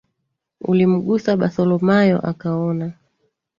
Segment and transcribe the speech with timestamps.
[0.69, 2.87] ulimgusa Batholomayo akaona.